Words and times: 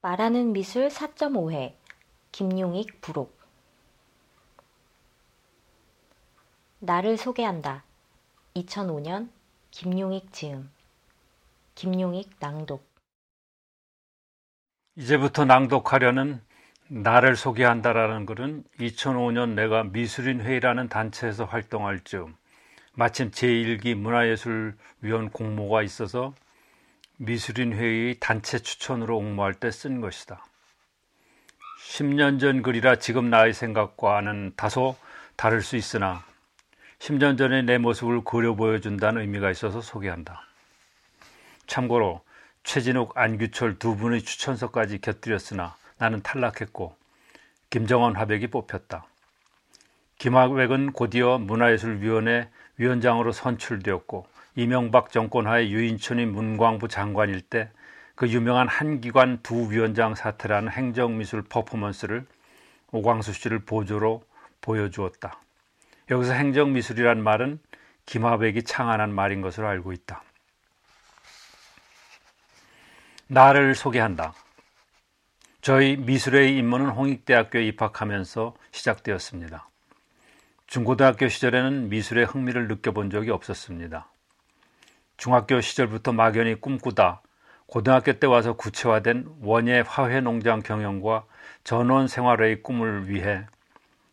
말하는 0.00 0.52
미술 0.52 0.88
4.5회 0.88 1.74
김용익 2.30 3.00
부록. 3.00 3.36
나를 6.78 7.16
소개한다. 7.16 7.82
2005년 8.54 9.28
김용익 9.72 10.32
지음. 10.32 10.70
김용익 11.74 12.30
낭독. 12.38 12.86
이제부터 14.94 15.44
낭독하려는 15.44 16.42
나를 16.86 17.34
소개한다라는 17.34 18.24
글은 18.24 18.64
2005년 18.78 19.54
내가 19.54 19.82
미술인 19.82 20.40
회의라는 20.40 20.88
단체에서 20.88 21.44
활동할 21.44 22.00
즈음 22.04 22.36
마침 22.94 23.32
제1기 23.32 23.96
문화예술위원 23.96 25.30
공모가 25.32 25.82
있어서 25.82 26.34
미술인 27.20 27.72
회의 27.72 28.16
단체 28.20 28.60
추천으로 28.60 29.16
옹모할 29.18 29.54
때 29.54 29.70
쓴 29.70 30.00
것이다. 30.00 30.44
10년 31.90 32.38
전 32.38 32.62
글이라 32.62 32.96
지금 32.96 33.28
나의 33.28 33.52
생각과는 33.54 34.52
다소 34.56 34.96
다를 35.34 35.60
수 35.62 35.76
있으나 35.76 36.24
10년 37.00 37.36
전의 37.36 37.64
내 37.64 37.78
모습을 37.78 38.22
그려 38.22 38.54
보여준다는 38.54 39.22
의미가 39.22 39.50
있어서 39.50 39.80
소개한다. 39.80 40.42
참고로 41.66 42.22
최진욱, 42.62 43.16
안규철 43.16 43.80
두 43.80 43.96
분의 43.96 44.22
추천서까지 44.22 45.00
곁들였으나 45.00 45.76
나는 45.98 46.22
탈락했고 46.22 46.96
김정원 47.70 48.14
화백이 48.14 48.46
뽑혔다. 48.46 49.06
김화백은 50.18 50.92
곧이어 50.92 51.38
문화예술위원회 51.38 52.48
위원장으로 52.76 53.32
선출되었고 53.32 54.37
이명박 54.54 55.10
정권 55.10 55.46
하에 55.46 55.70
유인촌이 55.70 56.26
문광부 56.26 56.88
장관일 56.88 57.40
때 57.42 57.70
그 58.18 58.28
유명한 58.30 58.66
한기관 58.66 59.44
두 59.44 59.70
위원장 59.70 60.16
사태라는 60.16 60.72
행정미술 60.72 61.42
퍼포먼스를 61.44 62.26
오광수 62.90 63.32
씨를 63.32 63.60
보조로 63.60 64.24
보여주었다. 64.60 65.40
여기서 66.10 66.32
행정미술이란 66.32 67.22
말은 67.22 67.60
김하백이 68.06 68.64
창안한 68.64 69.14
말인 69.14 69.40
것으로 69.40 69.68
알고 69.68 69.92
있다. 69.92 70.24
나를 73.28 73.76
소개한다. 73.76 74.34
저희 75.60 75.96
미술의 75.96 76.56
입문은 76.58 76.88
홍익대학교에 76.88 77.66
입학하면서 77.66 78.56
시작되었습니다. 78.72 79.68
중고등학교 80.66 81.28
시절에는 81.28 81.88
미술의 81.88 82.24
흥미를 82.24 82.66
느껴본 82.66 83.10
적이 83.10 83.30
없었습니다. 83.30 84.08
중학교 85.18 85.60
시절부터 85.60 86.12
막연히 86.12 86.54
꿈꾸다 86.54 87.22
고등학교 87.66 88.14
때 88.14 88.26
와서 88.26 88.54
구체화된 88.54 89.26
원예 89.42 89.80
화훼 89.80 90.20
농장 90.20 90.60
경영과 90.60 91.26
전원 91.64 92.06
생활의 92.08 92.62
꿈을 92.62 93.10
위해 93.10 93.44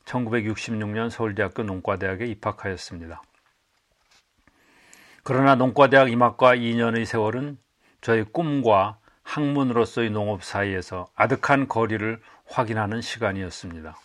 1966년 0.05 1.09
서울대학교 1.09 1.63
농과대학에 1.63 2.25
입학하였습니다. 2.25 3.21
그러나 5.23 5.55
농과대학 5.55 6.11
임학과 6.11 6.55
2년의 6.55 7.05
세월은 7.05 7.59
저의 8.01 8.25
꿈과 8.25 8.97
학문으로서의 9.23 10.09
농업 10.09 10.43
사이에서 10.43 11.07
아득한 11.15 11.67
거리를 11.67 12.19
확인하는 12.47 13.01
시간이었습니다. 13.01 13.95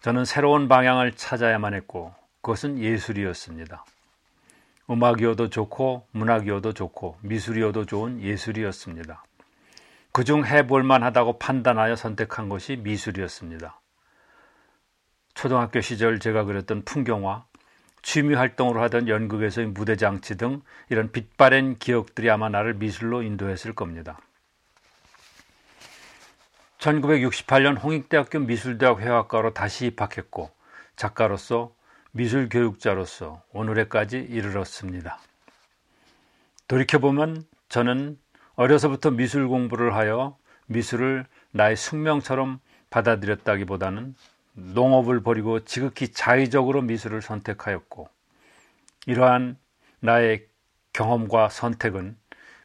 저는 0.00 0.24
새로운 0.24 0.68
방향을 0.68 1.12
찾아야만 1.12 1.74
했고 1.74 2.14
그것은 2.40 2.78
예술이었습니다. 2.78 3.84
음악이어도 4.88 5.50
좋고 5.50 6.06
문학이어도 6.12 6.72
좋고 6.72 7.18
미술이어도 7.22 7.86
좋은 7.86 8.20
예술이었습니다. 8.20 9.24
그중 10.12 10.46
해볼만 10.46 11.02
하다고 11.02 11.38
판단하여 11.38 11.96
선택한 11.96 12.48
것이 12.48 12.76
미술이었습니다. 12.76 13.80
초등학교 15.34 15.80
시절 15.82 16.18
제가 16.18 16.44
그렸던 16.44 16.84
풍경화, 16.84 17.44
취미 18.00 18.34
활동으로 18.34 18.80
하던 18.84 19.08
연극에서의 19.08 19.66
무대 19.66 19.96
장치 19.96 20.36
등 20.36 20.62
이런 20.88 21.12
빛바랜 21.12 21.78
기억들이 21.78 22.30
아마 22.30 22.48
나를 22.48 22.74
미술로 22.74 23.22
인도했을 23.22 23.74
겁니다. 23.74 24.18
1968년 26.78 27.82
홍익대학교 27.82 28.38
미술대학 28.38 29.00
회화과로 29.00 29.52
다시 29.52 29.86
입학했고 29.86 30.50
작가로서 30.94 31.75
미술 32.16 32.48
교육자로서 32.48 33.42
오늘에까지 33.52 34.16
이르렀습니다. 34.16 35.18
돌이켜보면 36.66 37.44
저는 37.68 38.18
어려서부터 38.54 39.10
미술 39.10 39.48
공부를 39.48 39.94
하여 39.94 40.38
미술을 40.64 41.26
나의 41.50 41.76
숙명처럼 41.76 42.58
받아들였다기보다는 42.88 44.14
농업을 44.54 45.22
버리고 45.22 45.66
지극히 45.66 46.08
자의적으로 46.08 46.80
미술을 46.80 47.20
선택하였고 47.20 48.08
이러한 49.04 49.58
나의 50.00 50.46
경험과 50.94 51.50
선택은 51.50 52.16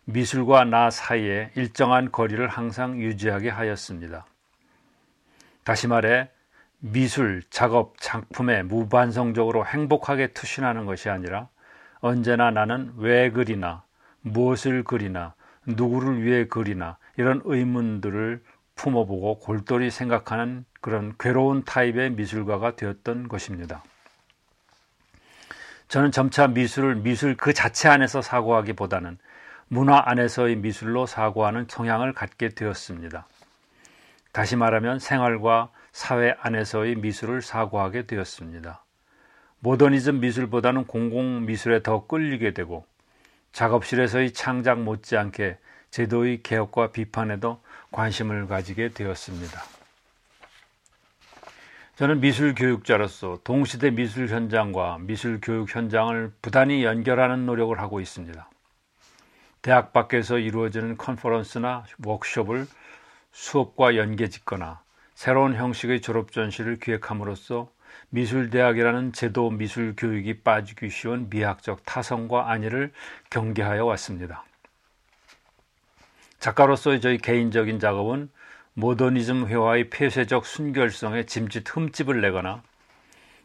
미술과 0.05 0.63
나 0.63 0.89
사이에 0.89 1.51
일정한 1.55 2.09
거리를 2.09 2.47
항상 2.47 3.01
유지하게 3.01 3.49
하였습니다. 3.49 4.25
다시 5.65 5.87
말해 5.87 6.29
미술, 6.83 7.43
작업, 7.51 7.93
작품에 7.99 8.63
무반성적으로 8.63 9.65
행복하게 9.65 10.27
투신하는 10.33 10.85
것이 10.85 11.09
아니라 11.09 11.47
언제나 11.99 12.49
나는 12.49 12.91
왜 12.97 13.29
그리나, 13.29 13.83
무엇을 14.21 14.83
그리나, 14.83 15.35
누구를 15.67 16.23
위해 16.23 16.47
그리나 16.47 16.97
이런 17.17 17.41
의문들을 17.45 18.43
품어보고 18.73 19.39
골똘히 19.39 19.91
생각하는 19.91 20.65
그런 20.81 21.13
괴로운 21.19 21.63
타입의 21.63 22.11
미술가가 22.11 22.75
되었던 22.75 23.27
것입니다. 23.27 23.83
저는 25.87 26.11
점차 26.11 26.47
미술을 26.47 26.95
미술 26.95 27.37
그 27.37 27.53
자체 27.53 27.89
안에서 27.89 28.23
사고하기보다는 28.23 29.19
문화 29.67 30.01
안에서의 30.05 30.55
미술로 30.55 31.05
사고하는 31.05 31.67
성향을 31.69 32.13
갖게 32.13 32.49
되었습니다. 32.49 33.27
다시 34.31 34.55
말하면 34.55 34.97
생활과 34.97 35.69
사회 35.91 36.35
안에서의 36.39 36.95
미술을 36.95 37.41
사고하게 37.41 38.05
되었습니다. 38.05 38.83
모더니즘 39.59 40.19
미술보다는 40.19 40.85
공공 40.85 41.45
미술에 41.45 41.83
더 41.83 42.07
끌리게 42.07 42.53
되고 42.53 42.85
작업실에서의 43.51 44.33
창작 44.33 44.81
못지않게 44.81 45.57
제도의 45.91 46.41
개혁과 46.41 46.91
비판에도 46.91 47.61
관심을 47.91 48.47
가지게 48.47 48.89
되었습니다. 48.89 49.61
저는 51.97 52.21
미술 52.21 52.55
교육자로서 52.55 53.39
동시대 53.43 53.91
미술 53.91 54.27
현장과 54.27 54.99
미술 55.01 55.39
교육 55.39 55.75
현장을 55.75 56.33
부단히 56.41 56.83
연결하는 56.83 57.45
노력을 57.45 57.77
하고 57.79 57.99
있습니다. 57.99 58.49
대학 59.61 59.93
밖에서 59.93 60.39
이루어지는 60.39 60.97
컨퍼런스나 60.97 61.85
워크숍을 62.03 62.65
수업과 63.31 63.97
연계 63.97 64.29
짓거나 64.29 64.81
새로운 65.21 65.53
형식의 65.53 66.01
졸업 66.01 66.31
전시를 66.31 66.79
기획함으로써 66.79 67.69
미술대학이라는 68.09 69.13
제도 69.13 69.51
미술 69.51 69.93
교육이 69.95 70.41
빠지기 70.41 70.89
쉬운 70.89 71.29
미학적 71.29 71.85
타성과 71.85 72.49
안위를 72.49 72.91
경계하여 73.29 73.85
왔습니다. 73.85 74.43
작가로서의 76.39 77.01
저희 77.01 77.19
개인적인 77.19 77.79
작업은 77.79 78.31
모더니즘 78.73 79.47
회화의 79.47 79.91
폐쇄적 79.91 80.47
순결성에 80.47 81.27
짐짓 81.27 81.65
흠집을 81.69 82.19
내거나 82.19 82.63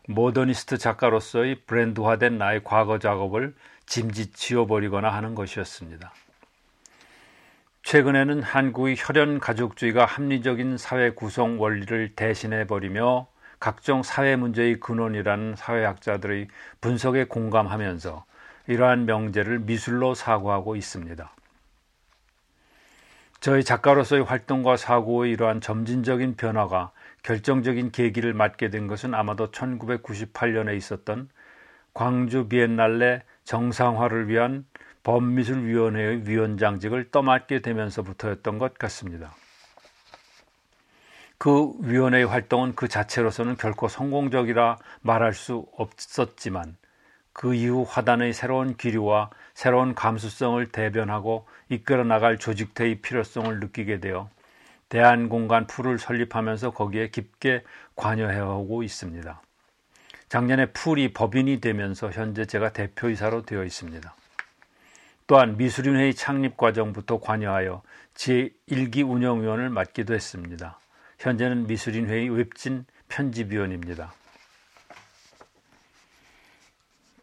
모더니스트 0.09 0.78
작가로서의 0.78 1.56
브랜드화된 1.66 2.38
나의 2.38 2.65
과거 2.65 2.98
작업을 2.98 3.54
짐짓 3.84 4.34
지워버리거나 4.34 5.10
하는 5.10 5.34
것이었습니다. 5.34 6.10
최근에는 7.86 8.42
한국의 8.42 8.97
혈연 8.98 9.38
가족주의가 9.38 10.06
합리적인 10.06 10.77
사회 10.77 11.10
구성 11.10 11.60
원리를 11.60 12.16
대신해 12.16 12.66
버리며 12.66 13.28
각종 13.60 14.03
사회 14.03 14.34
문제의 14.34 14.80
근원이라는 14.80 15.54
사회학자들의 15.54 16.48
분석에 16.80 17.27
공감하면서 17.27 18.24
이러한 18.66 19.06
명제를 19.06 19.60
미술로 19.60 20.16
사고하고 20.16 20.74
있습니다. 20.74 21.30
저희 23.38 23.62
작가로서의 23.62 24.24
활동과 24.24 24.77
사고의 24.77 25.30
이러한 25.30 25.60
점진적인 25.60 26.34
변화가 26.34 26.91
결정적인 27.22 27.92
계기를 27.92 28.34
맞게 28.34 28.71
된 28.71 28.89
것은 28.89 29.15
아마도 29.15 29.53
1998년에 29.53 30.77
있었던 30.77 31.28
광주 31.94 32.48
비엔날레 32.48 33.22
정상화를 33.44 34.28
위한 34.28 34.65
범미술위원회의 35.06 36.28
위원장직을 36.28 37.12
떠맡게 37.12 37.60
되면서부터였던 37.60 38.58
것 38.58 38.74
같습니다. 38.74 39.36
그 41.38 41.74
위원회의 41.80 42.24
활동은 42.26 42.74
그 42.74 42.88
자체로서는 42.88 43.56
결코 43.56 43.86
성공적이라 43.86 44.78
말할 45.03 45.32
수 45.32 45.68
없었지만 45.76 46.76
그 47.32 47.54
이후 47.54 47.86
화단의 47.88 48.32
새로운 48.32 48.76
기류와 48.76 49.30
새로운 49.54 49.94
감수성을 49.94 50.66
대변하고 50.72 51.47
이끌어 51.68 52.03
나갈 52.03 52.36
조직태의 52.36 53.00
필요성을 53.00 53.60
느끼게 53.60 54.00
되어 54.00 54.28
대한공간 54.88 55.68
풀을 55.68 56.00
설립하면서 56.00 56.72
거기에 56.72 57.10
깊게 57.10 57.62
관여해오고 57.94 58.82
있습니다. 58.82 59.41
작년에 60.28 60.66
풀이 60.72 61.12
법인이 61.12 61.60
되면서 61.60 62.10
현재 62.10 62.44
제가 62.44 62.72
대표이사로 62.72 63.42
되어 63.42 63.62
있습니다. 63.62 64.16
또한 65.27 65.57
미술인회의 65.57 66.15
창립 66.15 66.57
과정부터 66.57 67.21
관여하여 67.21 67.83
제1기 68.15 69.09
운영위원을 69.09 69.71
맡기도 69.71 70.15
했습니다. 70.15 70.78
현재는 71.19 71.67
미술인회의 71.67 72.28
웹진 72.28 72.84
편집위원입니다. 73.09 74.13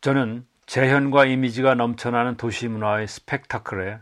저는 0.02 0.46
재현과 0.66 1.26
이미지가 1.26 1.76
넘쳐나는 1.76 2.36
도시 2.36 2.68
문화의 2.68 3.08
스펙타클에 3.08 4.00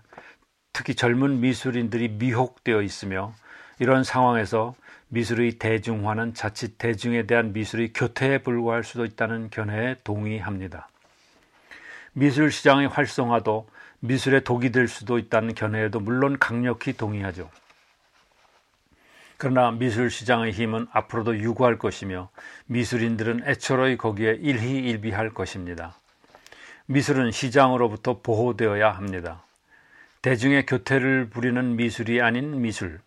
특히 0.74 0.96
젊은 0.96 1.42
미술인들이 1.42 2.10
미혹되어 2.10 2.82
있으며 2.82 3.34
이런 3.78 4.04
상황에서 4.04 4.76
미술의 5.10 5.60
대중화는 5.60 6.34
자칫 6.34 6.78
대중에 6.78 7.28
대한 7.28 7.54
미술의 7.54 7.94
교태에 7.94 8.40
불과할 8.40 8.84
수도 8.84 9.06
있다는 9.06 9.50
견해에 9.50 9.98
동의합니다. 10.04 10.88
미술 12.14 12.52
시장의 12.52 12.88
활성화도 12.88 13.68
미술의 14.02 14.44
독이 14.44 14.72
될 14.72 14.88
수도 14.88 15.20
있다는 15.20 15.54
견해에도 15.54 16.00
물론 16.00 16.40
강력히 16.40 16.94
동의하죠. 16.94 17.50
그러나 19.38 19.72
미술 19.72 20.10
시장의 20.10 20.52
힘은 20.52 20.88
앞으로도 20.92 21.38
유구할 21.38 21.78
것이며 21.78 22.30
미술인들은 22.66 23.48
애초로이 23.48 23.98
거기에 23.98 24.38
일희일비할 24.42 25.34
것입니다. 25.34 25.96
미술은 26.88 27.32
시장으로부터 27.32 28.22
보호되어야 28.22 28.92
합니다. 28.92 29.44
대중의 30.22 30.66
교태를 30.66 31.30
부리는 31.30 31.76
미술이 31.76 32.22
아닌 32.22 32.62
미술. 32.62 33.02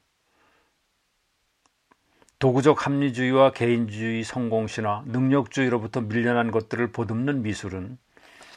도구적 2.38 2.86
합리주의와 2.86 3.52
개인주의 3.52 4.22
성공신화, 4.22 5.04
능력주의로부터 5.06 6.02
밀려난 6.02 6.50
것들을 6.50 6.92
보듬는 6.92 7.42
미술은 7.42 7.98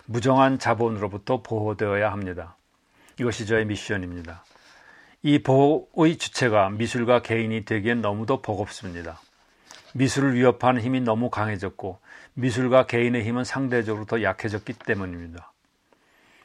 무정한 0.10 0.58
자본으로부터 0.58 1.42
보호되어야 1.42 2.10
합니다. 2.14 2.56
이것이 3.20 3.46
저의 3.46 3.66
미션입니다. 3.66 4.42
이 5.22 5.40
보호의 5.40 6.18
주체가 6.18 6.70
미술가 6.70 7.22
개인이 7.22 7.66
되기엔 7.66 8.02
너무도 8.02 8.42
버겁습니다. 8.42 9.20
미술을 9.96 10.36
위협하는 10.36 10.82
힘이 10.82 11.02
너무 11.02 11.30
강해졌고 11.30 12.00
미술가 12.36 12.86
개인의 12.86 13.26
힘은 13.26 13.44
상대적으로 13.44 14.06
더 14.06 14.24
약해졌기 14.24 14.74
때문입니다. 14.74 15.52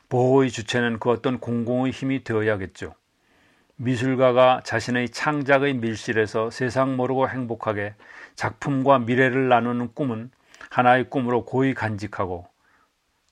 보호의 0.09 0.51
주체는 0.51 0.99
그 0.99 1.11
어떤 1.11 1.39
공공의 1.39 1.93
힘이 1.93 2.25
되어야겠죠. 2.25 2.97
미술가가 3.77 4.63
자신의 4.65 5.11
창작의 5.11 5.75
밀실에서 5.75 6.51
세상 6.51 6.97
모르고 6.97 7.29
행복하게 7.29 7.95
작품과 8.35 8.99
미래를 8.99 9.49
나누는 9.49 9.95
꿈은 9.95 10.33
하나의 10.71 11.11
꿈으로 11.11 11.45
고이 11.45 11.75
간직하고 11.75 12.52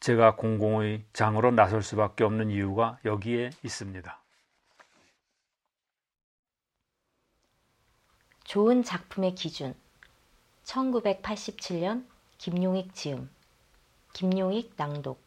제가 0.00 0.36
공공의 0.36 1.04
장으로 1.12 1.50
나설 1.50 1.82
수밖에 1.82 2.24
없는 2.24 2.50
이유가 2.50 2.98
여기에 3.04 3.50
있습니다. 3.62 4.18
좋은 8.44 8.82
작품의 8.82 9.34
기준 9.34 9.74
1987년 10.64 12.06
김용익 12.38 12.94
지음 12.94 13.30
김용익 14.14 14.72
낭독 14.76 15.22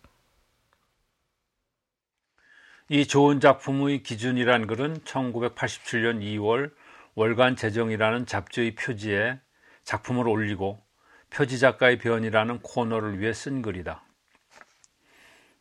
이 2.90 3.08
좋은 3.08 3.40
작품의 3.40 4.04
기준이란 4.04 4.68
글은 4.68 5.02
1987년 5.06 6.22
2월 6.22 6.74
월간 7.16 7.56
재정이라는 7.56 8.26
잡지의 8.26 8.76
표지에 8.76 9.40
작품을 9.84 10.28
올리고 10.28 10.84
표지 11.30 11.60
작가의 11.60 12.00
변이라는 12.00 12.60
코너를 12.62 13.20
위해 13.20 13.34
쓴 13.34 13.62
글이다. 13.62 14.04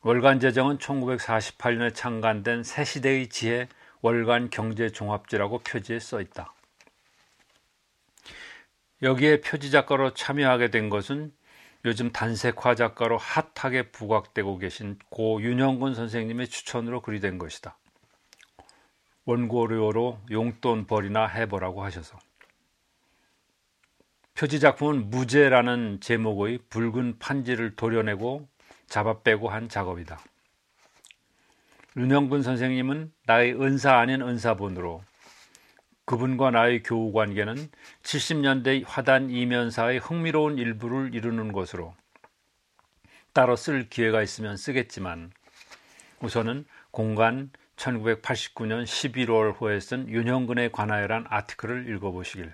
월간 0.04 0.40
재정은 0.40 0.78
1948년에 0.78 1.94
창간된 1.94 2.64
새 2.64 2.84
시대의 2.84 3.28
지혜 3.28 3.68
월간 4.00 4.50
경제 4.50 4.90
종합지라고 4.90 5.60
표지에 5.60 6.00
써 6.00 6.20
있다. 6.20 6.52
여기에 9.02 9.42
표지 9.42 9.70
작가로 9.70 10.14
참여하게 10.14 10.72
된 10.72 10.90
것은 10.90 11.32
요즘 11.84 12.10
단색화 12.10 12.74
작가로 12.74 13.16
핫하게 13.16 13.90
부각되고 13.90 14.58
계신 14.58 14.98
고 15.08 15.40
윤형근 15.40 15.94
선생님의 15.94 16.48
추천으로 16.48 17.00
글이 17.00 17.20
된 17.20 17.38
것이다. 17.38 17.78
원고료로 19.24 20.20
용돈 20.32 20.86
벌이나 20.88 21.28
해보라고 21.28 21.84
하셔서. 21.84 22.18
표지 24.34 24.58
작품은 24.58 25.10
무죄라는 25.10 26.00
제목의 26.00 26.58
붉은 26.70 27.20
판지를 27.20 27.76
도려내고 27.76 28.48
잡아 28.92 29.22
빼고 29.22 29.48
한 29.48 29.70
작업이다. 29.70 30.20
윤형근 31.96 32.42
선생님은 32.42 33.10
나의 33.24 33.54
은사 33.54 33.96
아닌 33.96 34.20
은사본으로 34.20 35.02
그분과 36.04 36.50
나의 36.50 36.82
교우 36.82 37.10
관계는 37.10 37.70
70년대 38.02 38.84
화단 38.86 39.30
이면사의 39.30 39.98
흥미로운 39.98 40.58
일부를 40.58 41.14
이루는 41.14 41.52
것으로 41.52 41.94
따로 43.32 43.56
쓸 43.56 43.88
기회가 43.88 44.22
있으면 44.22 44.58
쓰겠지만 44.58 45.32
우선은 46.20 46.66
공간 46.90 47.50
1989년 47.76 48.84
11월 48.84 49.58
호에 49.58 49.80
쓴 49.80 50.06
윤형근에 50.06 50.68
관하여란 50.68 51.24
아티클을 51.30 51.88
읽어보시길. 51.94 52.52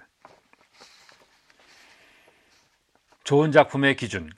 좋은 3.25 3.51
작품의 3.51 3.97
기준. 3.97 4.31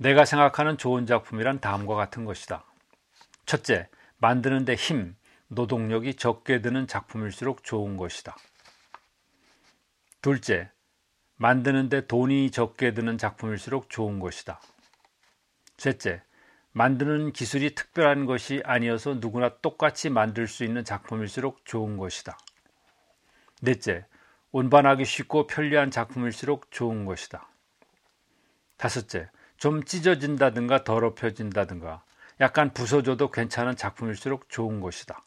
내가 0.00 0.24
생각하는 0.24 0.78
좋은 0.78 1.04
작품이란 1.04 1.60
다음과 1.60 1.94
같은 1.94 2.24
것이다. 2.24 2.64
첫째, 3.44 3.86
만드는데 4.16 4.74
힘, 4.74 5.14
노동력이 5.48 6.14
적게 6.14 6.62
드는 6.62 6.86
작품일수록 6.86 7.64
좋은 7.64 7.98
것이다. 7.98 8.34
둘째, 10.22 10.70
만드는데 11.36 12.06
돈이 12.06 12.50
적게 12.50 12.94
드는 12.94 13.18
작품일수록 13.18 13.90
좋은 13.90 14.20
것이다. 14.20 14.62
셋째, 15.76 16.22
만드는 16.72 17.32
기술이 17.32 17.74
특별한 17.74 18.24
것이 18.24 18.62
아니어서 18.64 19.16
누구나 19.20 19.58
똑같이 19.58 20.08
만들 20.08 20.46
수 20.46 20.64
있는 20.64 20.82
작품일수록 20.82 21.66
좋은 21.66 21.98
것이다. 21.98 22.38
넷째, 23.60 24.06
운반하기 24.50 25.04
쉽고 25.04 25.46
편리한 25.46 25.90
작품일수록 25.90 26.70
좋은 26.70 27.04
것이다. 27.04 27.46
다섯째, 28.78 29.28
좀 29.60 29.84
찢어진다든가 29.84 30.84
더럽혀진다든가 30.84 32.02
약간 32.40 32.72
부서져도 32.72 33.30
괜찮은 33.30 33.76
작품일수록 33.76 34.48
좋은 34.48 34.80
것이다. 34.80 35.22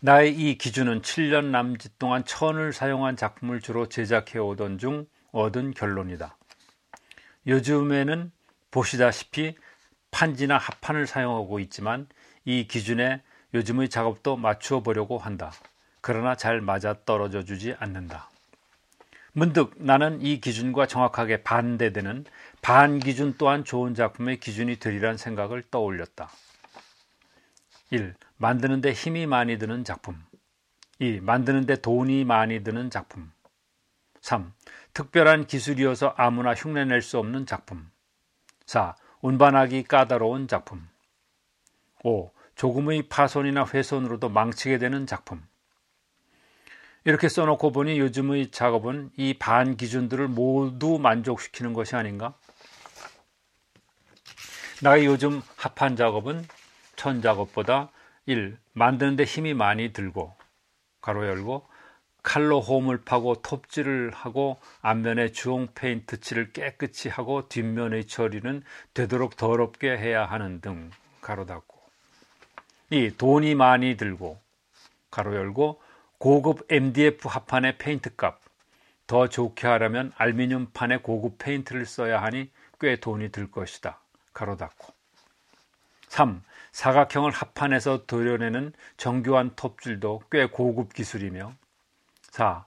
나의 0.00 0.32
이 0.32 0.56
기준은 0.56 1.02
7년 1.02 1.50
남짓 1.50 1.98
동안 1.98 2.24
천을 2.24 2.72
사용한 2.72 3.16
작품을 3.16 3.60
주로 3.60 3.90
제작해 3.90 4.38
오던 4.38 4.78
중 4.78 5.06
얻은 5.32 5.72
결론이다. 5.72 6.38
요즘에는 7.46 8.32
보시다시피 8.70 9.56
판지나 10.10 10.56
합판을 10.56 11.06
사용하고 11.06 11.60
있지만 11.60 12.08
이 12.46 12.66
기준에 12.66 13.22
요즘의 13.52 13.90
작업도 13.90 14.38
맞추어 14.38 14.80
보려고 14.80 15.18
한다. 15.18 15.52
그러나 16.00 16.36
잘 16.36 16.62
맞아 16.62 17.04
떨어져 17.04 17.44
주지 17.44 17.74
않는다. 17.78 18.30
문득 19.38 19.74
나는 19.76 20.20
이 20.20 20.40
기준과 20.40 20.88
정확하게 20.88 21.44
반대되는 21.44 22.24
반기준 22.60 23.36
또한 23.38 23.64
좋은 23.64 23.94
작품의 23.94 24.40
기준이 24.40 24.80
되리란 24.80 25.16
생각을 25.16 25.62
떠올렸다. 25.70 26.28
1. 27.90 28.16
만드는데 28.36 28.92
힘이 28.92 29.26
많이 29.26 29.56
드는 29.56 29.84
작품 29.84 30.20
2. 30.98 31.20
만드는데 31.20 31.76
돈이 31.76 32.24
많이 32.24 32.64
드는 32.64 32.90
작품 32.90 33.30
3. 34.22 34.52
특별한 34.92 35.46
기술이어서 35.46 36.14
아무나 36.16 36.52
흉내낼 36.52 37.00
수 37.00 37.16
없는 37.20 37.46
작품 37.46 37.88
4. 38.66 38.96
운반하기 39.20 39.84
까다로운 39.84 40.48
작품 40.48 40.88
5. 42.02 42.32
조금의 42.56 43.04
파손이나 43.08 43.64
훼손으로도 43.72 44.30
망치게 44.30 44.78
되는 44.78 45.06
작품 45.06 45.46
이렇게 47.04 47.28
써놓고 47.28 47.72
보니 47.72 47.98
요즘의 47.98 48.50
작업은 48.50 49.10
이 49.16 49.34
반 49.38 49.76
기준들을 49.76 50.28
모두 50.28 50.98
만족시키는 50.98 51.72
것이 51.72 51.96
아닌가? 51.96 52.34
나의 54.82 55.06
요즘 55.06 55.42
합판 55.56 55.96
작업은 55.96 56.46
천 56.96 57.22
작업보다 57.22 57.90
1. 58.26 58.58
만드는데 58.74 59.24
힘이 59.24 59.54
많이 59.54 59.92
들고 59.92 60.34
가로 61.00 61.26
열고 61.26 61.66
칼로 62.22 62.60
홈을 62.60 63.02
파고 63.04 63.36
톱질을 63.42 64.10
하고 64.12 64.60
앞면에 64.82 65.32
주홍 65.32 65.68
페인트 65.74 66.20
칠을 66.20 66.52
깨끗이 66.52 67.08
하고 67.08 67.48
뒷면의 67.48 68.06
처리는 68.06 68.62
되도록 68.92 69.36
더럽게 69.36 69.96
해야 69.96 70.26
하는 70.26 70.60
등 70.60 70.90
가로 71.20 71.46
닫고 71.46 71.78
이 72.90 73.10
돈이 73.16 73.54
많이 73.54 73.96
들고 73.96 74.40
괄호 75.10 75.34
열고 75.34 75.80
고급 76.18 76.66
MDF 76.70 77.28
합판의 77.28 77.78
페인트 77.78 78.16
값 78.16 78.48
더 79.08 79.26
좋게 79.26 79.66
하려면 79.66 80.12
알미늄 80.16 80.68
판에 80.74 80.98
고급 80.98 81.38
페인트를 81.38 81.86
써야 81.86 82.22
하니 82.22 82.50
꽤 82.78 83.00
돈이 83.00 83.32
들 83.32 83.50
것이다. 83.50 83.98
괄호 84.34 84.56
닫고 84.56 84.92
3. 86.08 86.42
사각형을 86.72 87.32
합판에서 87.32 88.04
도려내는 88.04 88.74
정교한 88.98 89.56
톱질도 89.56 90.24
꽤 90.30 90.46
고급 90.46 90.92
기술이며 90.92 91.54
4. 92.30 92.66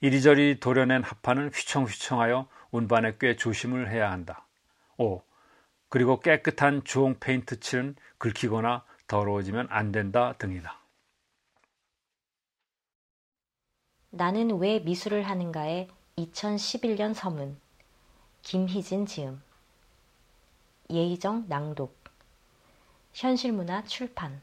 이리저리 0.00 0.60
도려낸 0.60 1.02
합판은 1.02 1.50
휘청휘청하여 1.54 2.48
운반에 2.70 3.16
꽤 3.20 3.36
조심을 3.36 3.90
해야 3.90 4.10
한다. 4.10 4.46
5. 4.96 5.22
그리고 5.90 6.20
깨끗한 6.20 6.84
주홍 6.84 7.18
페인트 7.20 7.60
칠은 7.60 7.96
긁히거나 8.16 8.82
더러워지면 9.06 9.66
안 9.68 9.92
된다 9.92 10.32
등이다. 10.38 10.81
나는 14.14 14.58
왜 14.58 14.78
미술을 14.80 15.22
하는가의 15.22 15.88
2011년 16.18 17.14
서문 17.14 17.56
김희진 18.42 19.06
지음 19.06 19.42
예의정 20.90 21.46
낭독 21.48 21.96
현실문화 23.14 23.84
출판 23.84 24.42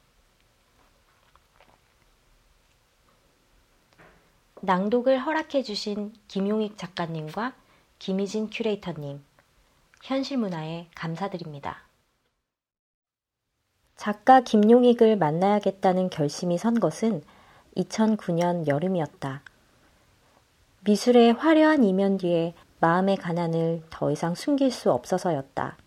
낭독을 4.61 5.19
허락해 5.19 5.61
주신 5.61 6.13
김용익 6.27 6.75
작가님과 6.75 7.53
김희진 7.99 8.49
큐레이터님 8.49 9.23
현실문화에 10.01 10.87
감사드립니다. 10.95 11.83
작가 13.95 14.41
김용익을 14.41 15.15
만나야겠다는 15.15 16.09
결심이 16.09 16.57
선 16.57 16.79
것은 16.79 17.21
2009년 17.77 18.65
여름이었다. 18.65 19.43
미술의 20.81 21.33
화려한 21.33 21.83
이면 21.83 22.17
뒤에 22.17 22.53
마음의 22.79 23.17
가난을 23.17 23.83
더 23.89 24.11
이상 24.11 24.35
숨길 24.35 24.71
수 24.71 24.91
없어서였다. 24.91 25.77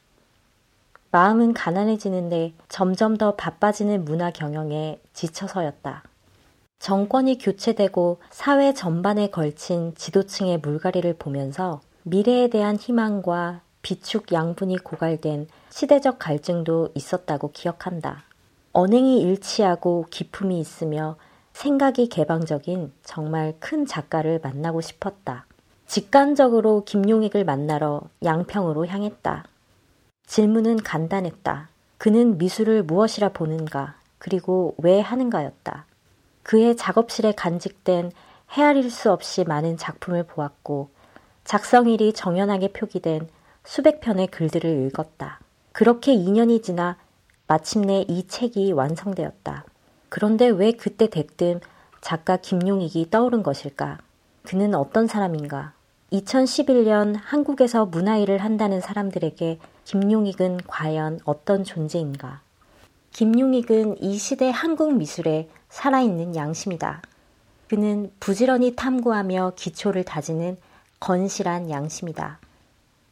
마음은 1.11 1.53
가난해지는데 1.53 2.55
점점 2.69 3.17
더 3.17 3.35
바빠지는 3.35 4.05
문화 4.05 4.31
경영에 4.31 4.99
지쳐서였다. 5.13 6.03
정권이 6.79 7.39
교체되고 7.39 8.19
사회 8.31 8.75
전반에 8.75 9.31
걸친 9.31 9.95
지도층의 9.95 10.59
물갈이를 10.59 11.15
보면서 11.15 11.81
미래에 12.03 12.49
대한 12.49 12.77
희망과 12.77 13.61
비축 13.83 14.33
양분이 14.33 14.79
고갈된 14.79 15.49
시대적 15.71 16.19
갈증도 16.19 16.91
있었다고 16.95 17.53
기억한다. 17.53 18.25
언행이 18.73 19.21
일치하고 19.21 20.07
기품이 20.11 20.59
있으며 20.59 21.17
생각이 21.53 22.09
개방적인 22.09 22.93
정말 23.05 23.55
큰 23.61 23.87
작가를 23.87 24.41
만나고 24.43 24.81
싶었다. 24.81 25.47
직관적으로 25.87 26.85
김용익을 26.85 27.45
만나러 27.45 28.01
양평으로 28.25 28.87
향했다. 28.87 29.45
질문은 30.27 30.79
간단했다. 30.79 31.69
그는 31.99 32.39
미술을 32.39 32.83
무엇이라 32.83 33.31
보는가, 33.31 33.97
그리고 34.19 34.75
왜 34.79 35.01
하는가였다. 35.01 35.85
그의 36.43 36.77
작업실에 36.77 37.33
간직된 37.33 38.11
헤아릴 38.53 38.91
수 38.91 39.13
없이 39.13 39.45
많은 39.45 39.77
작품을 39.77 40.25
보았고, 40.25 40.89
작성일이 41.45 42.13
정연하게 42.13 42.73
표기된 42.73 43.29
수백 43.65 44.01
편의 44.01 44.29
글들을 44.29 44.87
읽었다. 44.87 45.41
그렇게 45.73 46.15
2년이 46.15 46.63
지나 46.63 46.97
마침내 47.47 48.05
이 48.09 48.27
책이 48.27 48.73
완성되었다. 48.73 49.65
그런데 50.15 50.47
왜 50.47 50.73
그때 50.73 51.09
대뜸 51.09 51.61
작가 52.03 52.37
김용익이 52.37 53.09
떠오른 53.09 53.43
것일까? 53.43 53.97
그는 54.43 54.75
어떤 54.75 55.07
사람인가? 55.07 55.73
2011년 56.13 57.17
한국에서 57.19 57.87
문화일을 57.87 58.37
한다는 58.37 58.83
사람들에게 58.83 59.59
김용익은 59.87 60.59
과연 60.67 61.21
어떤 61.25 61.65
존재인가? 61.65 62.43
김용익은 63.13 64.03
이 64.03 64.19
시대 64.19 64.51
한국 64.51 64.95
미술의 64.99 65.49
살아있는 65.71 66.37
양심이다. 66.37 67.01
그는 67.71 68.13
부지런히 68.21 68.77
탐구하며 68.77 69.53
기초를 69.57 70.05
다지는 70.05 70.59
건실한 71.01 71.71
양심이다. 71.71 72.39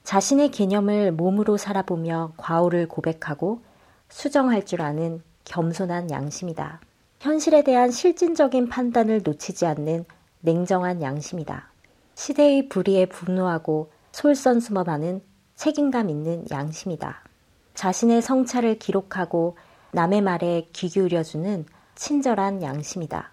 자신의 0.04 0.50
개념을 0.50 1.12
몸으로 1.12 1.56
살아보며 1.56 2.34
과오를 2.36 2.88
고백하고 2.88 3.62
수정할 4.10 4.66
줄 4.66 4.82
아는 4.82 5.22
겸손한 5.44 6.10
양심이다. 6.10 6.80
현실에 7.20 7.62
대한 7.62 7.90
실질적인 7.90 8.70
판단을 8.70 9.20
놓치지 9.22 9.66
않는 9.66 10.06
냉정한 10.40 11.02
양심이다. 11.02 11.70
시대의 12.14 12.70
불의에 12.70 13.06
분노하고 13.06 13.92
솔선수범하는 14.12 15.20
책임감 15.54 16.08
있는 16.08 16.46
양심이다. 16.50 17.22
자신의 17.74 18.22
성찰을 18.22 18.78
기록하고 18.78 19.58
남의 19.92 20.22
말에 20.22 20.68
귀 20.72 20.88
기울여주는 20.88 21.66
친절한 21.94 22.62
양심이다. 22.62 23.30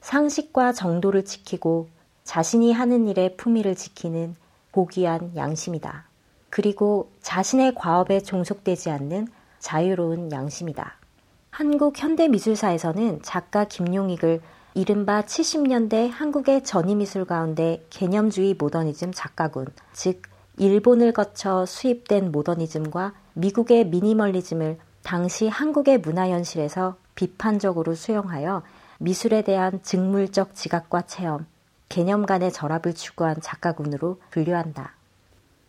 상식과 0.00 0.72
정도를 0.72 1.26
지키고 1.26 1.90
자신이 2.24 2.72
하는 2.72 3.06
일의 3.06 3.36
품위를 3.36 3.74
지키는 3.74 4.34
고귀한 4.70 5.36
양심이다. 5.36 6.06
그리고 6.48 7.10
자신의 7.20 7.74
과업에 7.74 8.20
종속되지 8.20 8.88
않는 8.88 9.28
자유로운 9.58 10.32
양심이다. 10.32 11.05
한국 11.56 11.98
현대미술사에서는 11.98 13.22
작가 13.22 13.64
김용익을 13.64 14.42
이른바 14.74 15.22
70년대 15.22 16.10
한국의 16.12 16.62
전위미술 16.64 17.24
가운데 17.24 17.82
개념주의 17.88 18.52
모더니즘 18.52 19.12
작가군, 19.14 19.64
즉 19.94 20.20
일본을 20.58 21.14
거쳐 21.14 21.64
수입된 21.64 22.30
모더니즘과 22.30 23.14
미국의 23.32 23.86
미니멀리즘을 23.86 24.76
당시 25.02 25.48
한국의 25.48 26.00
문화현실에서 26.00 26.96
비판적으로 27.14 27.94
수용하여 27.94 28.62
미술에 28.98 29.40
대한 29.40 29.82
직물적 29.82 30.54
지각과 30.54 31.06
체험, 31.06 31.46
개념 31.88 32.26
간의 32.26 32.52
결합을 32.52 32.94
추구한 32.94 33.40
작가군으로 33.40 34.20
분류한다. 34.28 34.92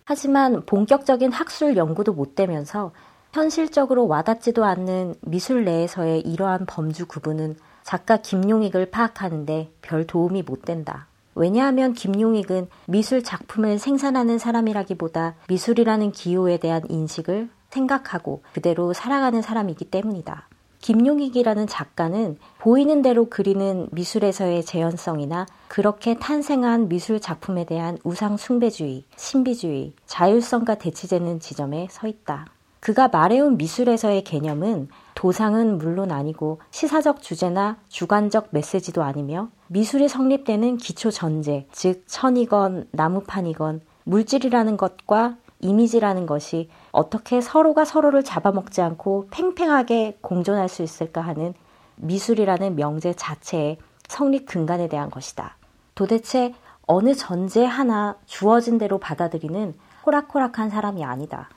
하지만 0.03 0.65
본격적인 0.65 1.31
학술 1.31 1.77
연구도 1.77 2.11
못 2.11 2.35
되면서 2.35 2.91
현실적으로 3.37 4.07
와닿지도 4.07 4.65
않는 4.65 5.13
미술 5.21 5.63
내에서의 5.63 6.21
이러한 6.21 6.65
범주 6.65 7.05
구분은 7.05 7.55
작가 7.83 8.17
김용익을 8.17 8.89
파악하는데 8.89 9.71
별 9.83 10.07
도움이 10.07 10.41
못 10.41 10.63
된다. 10.63 11.05
왜냐하면 11.35 11.93
김용익은 11.93 12.67
미술 12.87 13.23
작품을 13.23 13.77
생산하는 13.77 14.39
사람이라기보다 14.39 15.35
미술이라는 15.49 16.13
기호에 16.13 16.57
대한 16.57 16.81
인식을 16.89 17.47
생각하고 17.69 18.41
그대로 18.53 18.91
살아가는 18.93 19.39
사람이기 19.43 19.85
때문이다. 19.85 20.47
김용익이라는 20.79 21.67
작가는 21.67 22.39
보이는 22.57 23.03
대로 23.03 23.29
그리는 23.29 23.87
미술에서의 23.91 24.65
재현성이나 24.65 25.45
그렇게 25.67 26.17
탄생한 26.17 26.89
미술 26.89 27.19
작품에 27.19 27.65
대한 27.65 27.99
우상 28.03 28.37
숭배주의, 28.37 29.03
신비주의, 29.15 29.93
자율성과 30.07 30.79
대치되는 30.79 31.39
지점에 31.39 31.87
서 31.91 32.07
있다. 32.07 32.47
그가 32.87 33.09
말해온 33.09 33.57
미술에서의 33.57 34.23
개념은 34.23 34.87
도상은 35.13 35.77
물론 35.77 36.09
아니고 36.09 36.61
시사적 36.71 37.21
주제나 37.21 37.75
주관적 37.89 38.47
메시지도 38.51 39.03
아니며 39.03 39.49
미술이 39.67 40.07
성립되는 40.07 40.77
기초 40.77 41.11
전제, 41.11 41.67
즉 41.73 42.05
천이건 42.07 42.87
나무판이건 42.91 43.81
물질이라는 44.05 44.77
것과 44.77 45.35
이미지라는 45.59 46.27
것이 46.27 46.69
어떻게 46.93 47.41
서로가 47.41 47.83
서로를 47.83 48.23
잡아먹지 48.23 48.81
않고 48.81 49.27
팽팽하게 49.31 50.19
공존할 50.21 50.69
수 50.69 50.81
있을까 50.81 51.19
하는 51.19 51.53
미술이라는 51.97 52.77
명제 52.77 53.15
자체의 53.15 53.79
성립 54.07 54.45
근간에 54.45 54.87
대한 54.87 55.09
것이다. 55.09 55.57
도대체 55.93 56.53
어느 56.85 57.15
전제 57.15 57.65
하나 57.65 58.15
주어진 58.25 58.77
대로 58.77 58.97
받아들이는 58.97 59.73
호락호락한 60.05 60.69
사람이 60.69 61.03
아니다. 61.03 61.49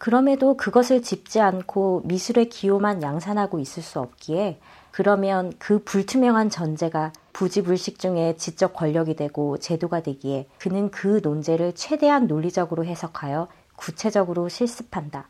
그럼에도 0.00 0.56
그것을 0.56 1.02
짚지 1.02 1.40
않고 1.40 2.04
미술의 2.06 2.48
기호만 2.48 3.02
양산하고 3.02 3.58
있을 3.58 3.82
수 3.82 4.00
없기에 4.00 4.58
그러면 4.92 5.52
그 5.58 5.84
불투명한 5.84 6.48
전제가 6.48 7.12
부지불식 7.34 7.98
중에 7.98 8.34
지적 8.38 8.72
권력이 8.72 9.14
되고 9.14 9.58
제도가 9.58 10.00
되기에 10.00 10.46
그는 10.58 10.90
그 10.90 11.20
논제를 11.22 11.74
최대한 11.74 12.26
논리적으로 12.26 12.86
해석하여 12.86 13.48
구체적으로 13.76 14.48
실습한다. 14.48 15.28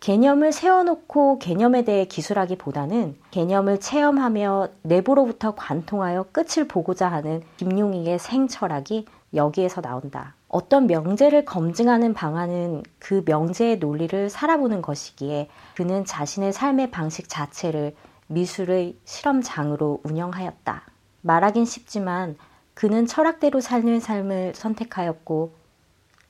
개념을 0.00 0.50
세워놓고 0.50 1.38
개념에 1.38 1.84
대해 1.84 2.04
기술하기보다는 2.04 3.16
개념을 3.30 3.78
체험하며 3.78 4.68
내부로부터 4.82 5.54
관통하여 5.54 6.26
끝을 6.32 6.66
보고자 6.66 7.06
하는 7.06 7.40
김용익의 7.58 8.18
생철학이 8.18 9.06
여기에서 9.34 9.80
나온다. 9.80 10.34
어떤 10.48 10.86
명제를 10.86 11.44
검증하는 11.44 12.12
방안은 12.12 12.82
그 12.98 13.22
명제의 13.24 13.78
논리를 13.78 14.28
살아보는 14.28 14.82
것이기에 14.82 15.48
그는 15.76 16.04
자신의 16.04 16.52
삶의 16.52 16.90
방식 16.90 17.28
자체를 17.28 17.94
미술의 18.26 18.96
실험장으로 19.04 20.00
운영하였다. 20.04 20.82
말하긴 21.22 21.64
쉽지만 21.64 22.36
그는 22.74 23.06
철학대로 23.06 23.60
사는 23.60 24.00
삶을 24.00 24.54
선택하였고 24.54 25.54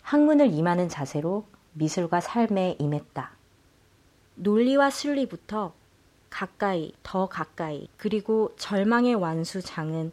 학문을 0.02 0.52
임하는 0.52 0.88
자세로 0.88 1.44
미술과 1.72 2.20
삶에 2.20 2.76
임했다. 2.78 3.30
논리와 4.34 4.90
순리부터 4.90 5.72
가까이, 6.30 6.92
더 7.02 7.28
가까이, 7.28 7.88
그리고 7.96 8.54
절망의 8.56 9.14
완수 9.14 9.60
장은 9.60 10.12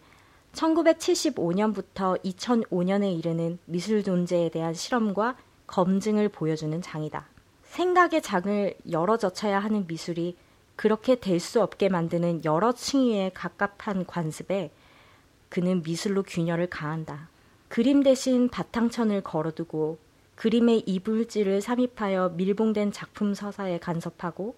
1975년부터 0.53 2.21
2005년에 2.23 3.17
이르는 3.17 3.59
미술 3.65 4.03
존재에 4.03 4.49
대한 4.49 4.73
실험과 4.73 5.37
검증을 5.67 6.29
보여주는 6.29 6.81
장이다. 6.81 7.27
생각의 7.63 8.21
장을 8.21 8.73
열어 8.91 9.17
젖혀야 9.17 9.59
하는 9.59 9.85
미술이 9.87 10.35
그렇게 10.75 11.15
될 11.15 11.39
수 11.39 11.61
없게 11.61 11.89
만드는 11.89 12.45
여러 12.45 12.71
층위의 12.71 13.33
갑갑한 13.33 14.05
관습에 14.05 14.71
그는 15.49 15.83
미술로 15.83 16.23
균열을 16.23 16.67
가한다. 16.67 17.29
그림 17.67 18.01
대신 18.01 18.49
바탕천을 18.49 19.21
걸어두고 19.21 19.99
그림의 20.35 20.83
이불질을 20.85 21.61
삽입하여 21.61 22.29
밀봉된 22.29 22.91
작품 22.91 23.33
서사에 23.33 23.79
간섭하고 23.79 24.55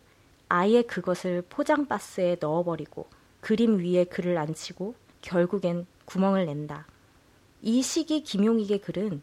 아예 0.48 0.84
그것을 0.84 1.44
포장박스에 1.50 2.38
넣어버리고 2.40 3.08
그림 3.40 3.80
위에 3.80 4.04
글을 4.06 4.38
앉히고 4.38 4.94
결국엔 5.22 5.86
구멍을 6.06 6.46
낸다. 6.46 6.88
이 7.62 7.82
시기 7.82 8.24
김용익의 8.24 8.82
글은 8.82 9.22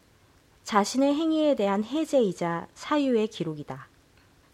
자신의 0.63 1.15
행위에 1.15 1.55
대한 1.55 1.83
해제이자 1.83 2.67
사유의 2.73 3.27
기록이다. 3.27 3.87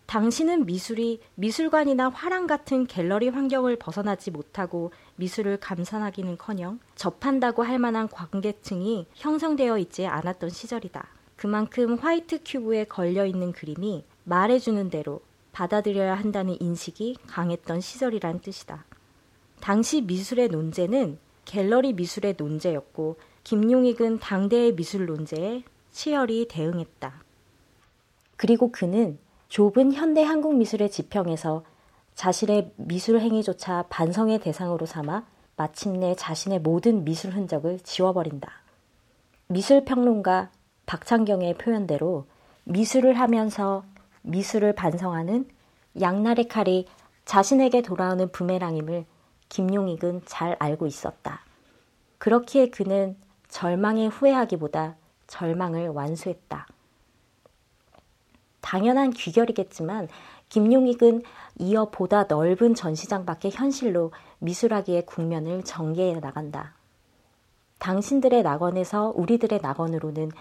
당신은 0.06 0.66
미술이 0.66 1.20
미술관이나 1.36 2.10
화랑 2.10 2.48
같은 2.48 2.86
갤러리 2.86 3.30
환경을 3.30 3.78
벗어나지 3.78 4.30
못하고 4.32 4.92
미술을 5.16 5.58
감상하기는 5.58 6.38
커녕 6.38 6.80
접한다고 6.96 7.64
할 7.64 7.80
만한 7.80 8.08
관객층이 8.08 9.08
형성되어 9.16 9.80
있지 9.80 10.06
않았던 10.06 10.52
시절이다. 10.52 11.08
그만큼 11.36 11.96
화이트 11.96 12.42
큐브에 12.46 12.86
걸려 12.86 13.25
있는 13.25 13.52
그림이 13.52 14.06
말해주는 14.24 14.90
대로 14.90 15.22
받아들여야 15.52 16.16
한다는 16.16 16.56
인식이 16.60 17.18
강했던 17.28 17.82
시절이란 17.82 18.42
뜻이다. 18.42 18.86
당시 19.60 20.02
미술의 20.02 20.50
논제는 20.50 21.18
갤러리 21.46 21.94
미술의 21.94 22.36
논제였고 22.38 23.18
김용익은 23.44 24.20
당대의 24.20 24.75
미술 24.75 25.06
논제에 25.06 25.64
치열히 25.92 26.48
대응했다. 26.50 27.24
그리고 28.36 28.72
그는 28.72 29.18
좁은 29.48 29.94
현대 29.94 30.24
한국 30.24 30.56
미술의 30.56 30.92
지평에서 30.92 31.64
자신의 32.16 32.74
미술 32.75 33.20
행위조차 33.20 33.86
반성의 33.90 34.40
대상으로 34.40 34.86
삼아 34.86 35.25
마침내 35.56 36.16
자신의 36.16 36.60
모든 36.60 37.06
미술 37.06 37.32
흔적을 37.32 37.80
지워버린다. 37.80 38.52
미술 39.48 39.86
평론가 39.86 40.50
박창경의 40.86 41.58
표현대로 41.58 42.25
미술을 42.66 43.20
하면서 43.20 43.86
미술을 44.24 44.74
반성하는 44.74 45.48
양날의 46.02 46.48
칼이 46.48 46.88
자신에게 47.25 47.82
돌아오는 47.82 48.32
부메랑임을 48.32 49.06
김용익은 49.50 50.22
잘 50.25 50.56
알고 50.60 50.88
있었다. 50.88 51.42
그렇기에 52.18 52.70
그는 52.70 53.16
절망에 53.48 54.08
후회하기보다 54.08 54.96
절망을 55.28 55.90
완수했다. 55.90 56.68
당연한 58.62 59.12
귀결이겠지만 59.12 60.08
김용익은 60.50 61.24
이어 61.60 61.90
보다 61.92 62.24
넓은 62.24 62.75
전시장 62.75 63.25
밖의 63.25 63.52
현실로 63.52 64.12
미술학의 64.40 65.06
국면을 65.06 65.64
전개해 65.64 66.20
나간다. 66.20 66.74
당신들의 67.80 68.44
낙원에서 68.44 69.14
우리들의 69.16 69.60
낙원으로는 69.62 70.31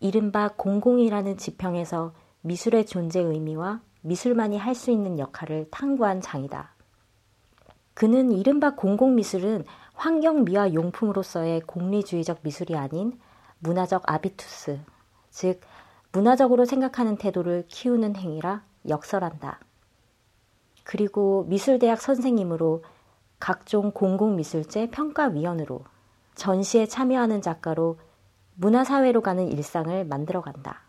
이른바 0.00 0.48
공공이라는 0.56 1.36
지평에서 1.36 2.12
미술의 2.42 2.86
존재 2.86 3.20
의미와 3.20 3.80
미술만이 4.02 4.58
할 4.58 4.74
수 4.74 4.90
있는 4.90 5.18
역할을 5.18 5.68
탐구한 5.70 6.20
장이다. 6.20 6.77
그는 7.98 8.30
이른바 8.30 8.76
공공미술은 8.76 9.64
환경미화 9.94 10.72
용품으로서의 10.72 11.62
공리주의적 11.62 12.42
미술이 12.44 12.76
아닌 12.76 13.18
문화적 13.58 14.04
아비투스, 14.06 14.78
즉 15.30 15.60
문화적으로 16.12 16.64
생각하는 16.64 17.16
태도를 17.16 17.64
키우는 17.66 18.14
행위라 18.14 18.62
역설한다. 18.88 19.58
그리고 20.84 21.44
미술대학 21.48 22.00
선생님으로 22.00 22.84
각종 23.40 23.90
공공미술제 23.90 24.90
평가위원으로 24.90 25.82
전시에 26.36 26.86
참여하는 26.86 27.42
작가로 27.42 27.98
문화사회로 28.54 29.22
가는 29.22 29.48
일상을 29.50 30.04
만들어 30.04 30.40
간다. 30.40 30.82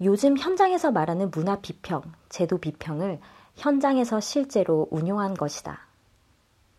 요즘 0.00 0.36
현장에서 0.36 0.90
말하는 0.90 1.30
문화 1.30 1.60
비평, 1.60 2.02
제도 2.30 2.58
비평을 2.58 3.20
현장에서 3.54 4.18
실제로 4.18 4.88
운용한 4.90 5.34
것이다. 5.34 5.83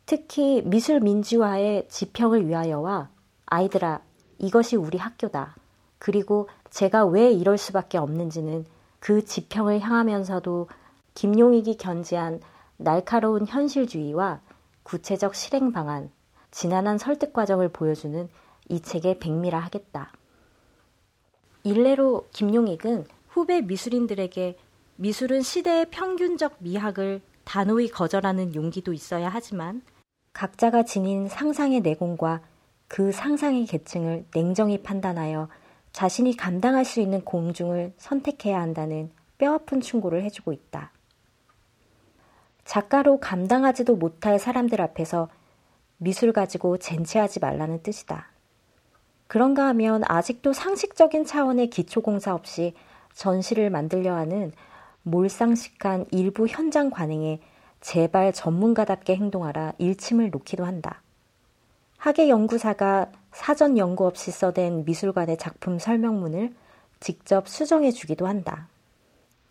특히 0.05 0.61
미술 0.63 0.99
민주화의 0.99 1.87
지평을 1.89 2.47
위하여와 2.47 3.09
아이들아, 3.47 4.01
이것이 4.37 4.75
우리 4.75 4.97
학교다. 4.97 5.55
그리고 5.97 6.47
제가 6.69 7.05
왜 7.05 7.31
이럴 7.31 7.57
수밖에 7.57 7.97
없는지는 7.97 8.65
그 8.99 9.25
지평을 9.25 9.79
향하면서도 9.79 10.67
김용익이 11.15 11.77
견지한 11.77 12.41
날카로운 12.77 13.47
현실주의와 13.47 14.41
구체적 14.83 15.33
실행 15.33 15.71
방안, 15.71 16.11
지난한 16.51 16.99
설득 16.99 17.33
과정을 17.33 17.69
보여주는 17.69 18.29
이 18.69 18.79
책의 18.81 19.19
백미라 19.19 19.57
하겠다. 19.57 20.11
일례로 21.63 22.27
김용익은 22.31 23.05
후배 23.29 23.61
미술인들에게 23.61 24.57
미술은 24.97 25.41
시대의 25.41 25.89
평균적 25.89 26.57
미학을 26.59 27.21
단호히 27.43 27.89
거절하는 27.89 28.53
용기도 28.53 28.93
있어야 28.93 29.29
하지만 29.29 29.81
각자가 30.35 30.83
지닌 30.83 31.29
상상의 31.29 31.79
내공과 31.79 32.41
그 32.89 33.13
상상의 33.13 33.65
계층을 33.65 34.25
냉정히 34.35 34.83
판단하여 34.83 35.47
자신이 35.93 36.35
감당할 36.35 36.83
수 36.83 36.99
있는 36.99 37.23
공중을 37.23 37.93
선택해야 37.97 38.59
한다는 38.59 39.11
뼈아픈 39.37 39.79
충고를 39.79 40.23
해주고 40.25 40.51
있다. 40.51 40.91
작가로 42.65 43.21
감당하지도 43.21 43.95
못할 43.95 44.37
사람들 44.37 44.81
앞에서 44.81 45.29
미술 45.95 46.33
가지고 46.33 46.79
젠체하지 46.79 47.39
말라는 47.39 47.81
뜻이다. 47.81 48.27
그런가 49.27 49.67
하면 49.67 50.03
아직도 50.05 50.51
상식적인 50.51 51.23
차원의 51.23 51.69
기초공사 51.69 52.33
없이 52.33 52.73
전시를 53.13 53.69
만들려 53.69 54.13
하는 54.13 54.51
몰상식한 55.03 56.07
일부 56.11 56.45
현장 56.45 56.89
관행에 56.89 57.39
제발 57.85 58.33
전문가답게 58.33 59.15
행동하라 59.15 59.73
일침을 59.77 60.31
놓기도 60.31 60.65
한다. 60.65 61.03
학예 61.97 62.29
연구사가 62.29 63.11
사전 63.31 63.77
연구 63.77 64.07
없이 64.07 64.31
써댄 64.31 64.85
미술관의 64.85 65.37
작품 65.37 65.77
설명문을 65.77 66.55
직접 66.99 67.47
수정해 67.47 67.91
주기도 67.91 68.25
한다. 68.25 68.69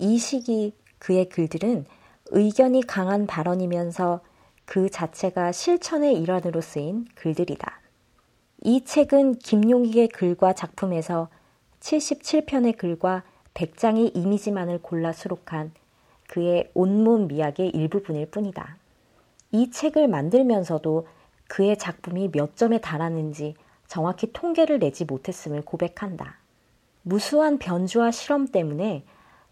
이 0.00 0.18
시기 0.18 0.74
그의 0.98 1.28
글들은 1.28 1.86
의견이 2.32 2.84
강한 2.84 3.28
발언이면서 3.28 4.20
그 4.64 4.90
자체가 4.90 5.52
실천의 5.52 6.20
일환으로 6.20 6.60
쓰인 6.60 7.06
글들이다. 7.14 7.80
이 8.64 8.84
책은 8.84 9.38
김용익의 9.38 10.08
글과 10.08 10.54
작품에서 10.54 11.28
77편의 11.78 12.78
글과 12.78 13.22
100장의 13.54 14.16
이미지만을 14.16 14.82
골라 14.82 15.12
수록한 15.12 15.70
그의 16.28 16.70
온몸 16.74 17.28
미학의 17.28 17.70
일부분일 17.70 18.26
뿐이다. 18.26 18.76
이 19.52 19.70
책을 19.70 20.08
만들면서도 20.08 21.06
그의 21.48 21.76
작품이 21.78 22.30
몇 22.32 22.56
점에 22.56 22.80
달하는지 22.80 23.54
정확히 23.86 24.32
통계를 24.32 24.78
내지 24.78 25.04
못했음을 25.04 25.62
고백한다. 25.62 26.38
무수한 27.02 27.58
변주와 27.58 28.10
실험 28.10 28.48
때문에 28.48 29.04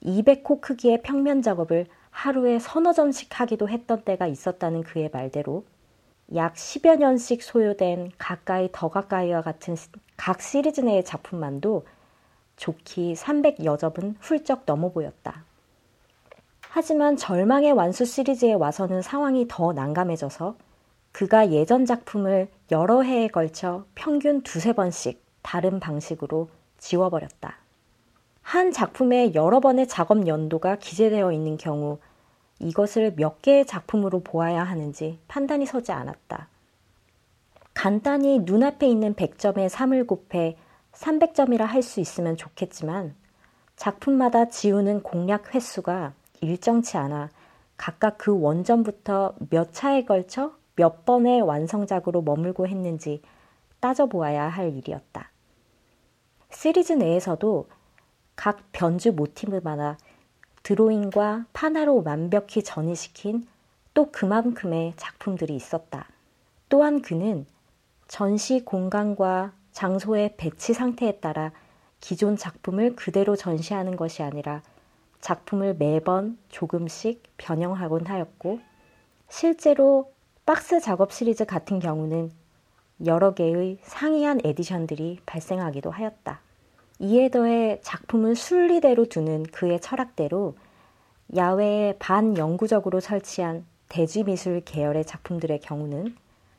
200호 0.03 0.61
크기의 0.61 1.03
평면 1.03 1.43
작업을 1.43 1.87
하루에 2.11 2.59
서너 2.59 2.93
점씩 2.93 3.39
하기도 3.39 3.69
했던 3.69 4.03
때가 4.03 4.27
있었다는 4.27 4.83
그의 4.83 5.11
말대로 5.13 5.65
약 6.35 6.55
10여 6.55 6.97
년씩 6.97 7.43
소요된 7.43 8.13
가까이 8.19 8.69
더 8.73 8.89
가까이와 8.89 9.43
같은 9.43 9.77
각 10.17 10.41
시리즈 10.41 10.81
내의 10.81 11.05
작품만도 11.05 11.87
좋기 12.57 13.15
300여 13.15 13.79
접은 13.79 14.17
훌쩍 14.21 14.63
넘어 14.67 14.91
보였다. 14.91 15.45
하지만 16.75 17.19
절망의 17.19 17.73
완수 17.73 18.07
시리즈에 18.07 18.55
와서는 18.55 19.03
상황이 19.03 19.45
더 19.47 19.75
난감해져서 19.75 20.57
그가 21.13 21.51
예전 21.51 21.85
작품을 21.85 22.49
여러 22.71 23.03
해에 23.03 23.29
걸쳐 23.29 23.85
평균 23.95 24.41
두세 24.41 24.73
번씩 24.73 25.23
다른 25.43 25.81
방식으로 25.81 26.49
지워버렸다. 26.79 27.59
한 28.41 28.73
작품에 28.73 29.35
여러 29.35 29.61
번의 29.61 29.87
작업 29.87 30.27
연도가 30.27 30.77
기재되어 30.77 31.33
있는 31.33 31.59
경우 31.59 31.99
이것을 32.59 33.17
몇 33.17 33.43
개의 33.43 33.67
작품으로 33.67 34.21
보아야 34.21 34.65
하는지 34.65 35.19
판단이 35.29 35.67
서지 35.67 35.93
않았다. 35.93 36.49
간단히 37.75 38.39
눈앞에 38.39 38.89
있는 38.89 39.15
100점에 39.15 39.69
3을 39.69 40.07
곱해 40.07 40.57
300점이라 40.93 41.67
할 41.67 41.83
수 41.83 42.01
있으면 42.01 42.39
좋겠지만 42.39 43.15
작품마다 43.77 44.49
지우는 44.49 45.03
공략 45.03 45.55
횟수가 45.55 46.15
일정치 46.43 46.99
않아 46.99 47.31
각각 47.77 48.19
그 48.19 48.39
원전부터 48.39 49.35
몇 49.49 49.73
차에 49.73 50.05
걸쳐 50.05 50.53
몇 50.77 51.05
번의 51.05 51.41
완성작으로 51.43 52.23
머물고 52.23 52.67
했는지 52.67 53.23
따져보아야 53.81 54.49
할 54.49 54.77
일이었다. 54.77 55.31
시리즈 56.51 56.93
내에서도 56.93 57.69
각 58.37 58.61
변주 58.73 59.13
모티브마다 59.13 59.99
드로잉과 60.63 61.47
판화로 61.53 62.03
완벽히 62.05 62.63
전이시킨 62.63 63.47
또 63.95 64.11
그만큼의 64.11 64.95
작품들이 64.97 65.55
있었다. 65.55 66.07
또한 66.69 67.03
그는 67.03 67.47
전시 68.09 68.65
공간과 68.65 69.53
장소의 69.73 70.37
배치 70.37 70.73
상태에 70.73 71.19
따라 71.19 71.53
기존 72.01 72.37
작품을 72.37 72.97
그대로 72.97 73.37
전시하는 73.37 73.97
것이 73.97 74.23
아니라 74.23 74.63
작품을 75.23 75.77
매번 75.79 76.37
조금씩 76.51 77.23
변형하곤 77.39 78.07
하였고 78.07 78.61
실제로 79.31 80.13
박스 80.45 80.81
작업 80.81 81.13
시리즈 81.13 81.47
같은 81.47 81.79
경우는 81.79 82.31
여러 83.07 83.33
개의 83.33 83.79
상이한 83.83 84.41
에디션들이 84.45 85.21
발생하기도 85.25 85.91
하였다. 85.91 86.41
이에 86.99 87.31
더해 87.31 87.81
작품을 87.83 88.37
순리대로 88.37 89.07
두는 89.07 89.45
그의 89.45 89.81
철학대로 89.81 90.57
야외에 91.35 91.97
반영구적으로 91.99 93.01
설치한 93.01 93.65
대지미술 93.89 94.63
계열의 94.65 95.05
작품들의 95.05 95.61
경우는 95.61 96.17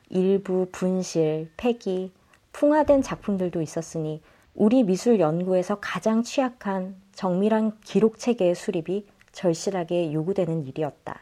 일부 0.08 0.68
분실, 0.72 1.50
폐기, 1.56 2.12
풍화된 2.52 3.02
작품들도 3.02 3.60
있었으니 3.62 4.22
우리 4.54 4.84
미술 4.84 5.18
연구에서 5.18 5.78
가장 5.80 6.22
취약한 6.22 6.94
정밀한 7.12 7.76
기록 7.84 8.18
체계의 8.18 8.54
수립이 8.54 9.04
절실하게 9.32 10.12
요구되는 10.12 10.66
일이었다. 10.68 11.18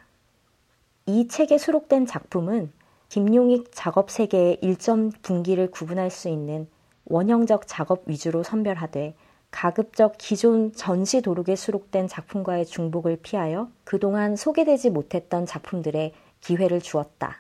이 1.07 1.29
책에 1.29 1.57
수록된 1.57 2.05
작품은 2.05 2.71
김용익 3.09 3.71
작업 3.73 4.11
세계의 4.11 4.59
일점 4.61 5.11
분기를 5.23 5.71
구분할 5.71 6.11
수 6.11 6.29
있는 6.29 6.69
원형적 7.07 7.67
작업 7.67 8.03
위주로 8.07 8.43
선별하되 8.43 9.15
가급적 9.51 10.15
기존 10.19 10.73
전시 10.73 11.23
도록에 11.23 11.57
수록된 11.57 12.09
작품과의 12.09 12.67
중복을 12.67 13.19
피하여 13.23 13.71
그동안 13.85 14.37
소개되지 14.37 14.91
못했던 14.91 15.47
작품들의 15.47 16.13
기회를 16.43 16.81
주었다. 16.81 17.39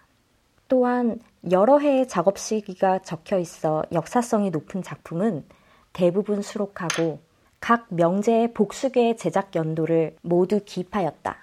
또한 0.68 1.20
여러 1.50 1.78
해의 1.78 2.08
작업 2.08 2.38
시기가 2.38 3.00
적혀 3.00 3.38
있어 3.38 3.84
역사성이 3.92 4.50
높은 4.50 4.82
작품은 4.82 5.44
대부분 5.92 6.42
수록하고 6.42 7.18
각 7.60 7.86
명제의 7.90 8.54
복수계의 8.54 9.16
제작 9.16 9.54
연도를 9.54 10.16
모두 10.22 10.60
기입하였다. 10.64 11.36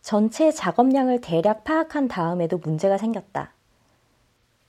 전체 0.00 0.50
작업량을 0.50 1.20
대략 1.20 1.64
파악한 1.64 2.08
다음에도 2.08 2.58
문제가 2.58 2.98
생겼다. 2.98 3.52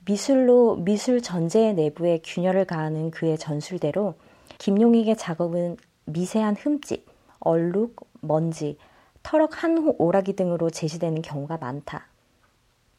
미술로 0.06 0.78
미술 0.78 1.22
전제의 1.22 1.74
내부에 1.74 2.22
균열을 2.24 2.66
가하는 2.66 3.12
그의 3.12 3.38
전술대로 3.38 4.16
김용익의 4.58 5.18
작업은 5.18 5.78
미세한 6.06 6.56
흠집, 6.56 7.06
얼룩, 7.40 7.96
먼지, 8.22 8.78
터럭 9.24 9.64
한호 9.64 9.96
오라기 9.98 10.36
등으로 10.36 10.70
제시되는 10.70 11.22
경우가 11.22 11.58
많다. 11.58 12.08